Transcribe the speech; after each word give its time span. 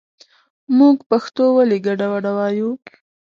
مونږ 0.77 0.97
پښتو 1.09 1.43
ولې 1.57 1.77
ګډه 1.87 2.05
وډه 2.11 2.31
وايو 2.37 2.69